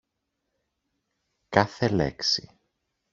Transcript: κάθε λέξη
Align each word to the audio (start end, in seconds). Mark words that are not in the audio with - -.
κάθε 1.49 1.87
λέξη 1.89 2.51